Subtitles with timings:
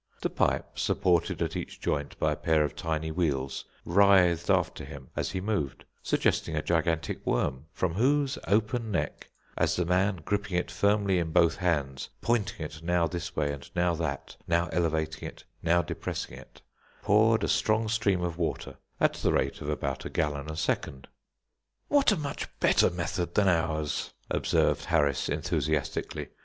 [0.21, 5.09] The pipe, supported at each joint by a pair of tiny wheels, writhed after him
[5.15, 10.57] as he moved, suggesting a gigantic worm, from whose open neck, as the man, gripping
[10.57, 15.27] it firmly in both hands, pointing it now this way, and now that, now elevating
[15.27, 16.63] it, now depressing it,
[17.03, 21.07] poured a strong stream of water at the rate of about a gallon a second.
[21.89, 26.29] "What a much better method than ours," observed Harris, enthusiastically.